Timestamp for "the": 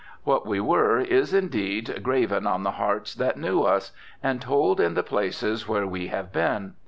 2.63-2.71, 4.95-5.03